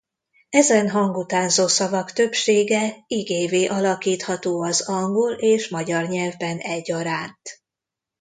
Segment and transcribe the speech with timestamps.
[0.49, 7.61] Ezen hangutánzó szavak többsége igévé alakítható az angol és magyar nyelvben egyaránt.